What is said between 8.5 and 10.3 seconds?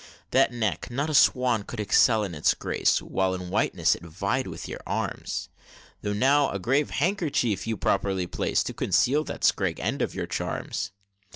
To conceal that scrag end of your